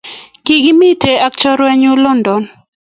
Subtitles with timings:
[0.45, 2.41] Kikimiten ak chorwenyuk London